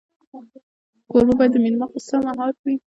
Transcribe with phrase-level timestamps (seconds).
[1.09, 2.75] کوربه باید د مېلمه غوسه مهار کړي.